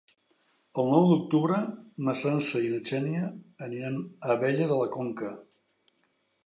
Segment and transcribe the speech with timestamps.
[0.83, 1.59] El nou d'octubre
[2.07, 3.29] na Sança i na Xènia
[3.67, 5.33] aniran a Abella de la Conca.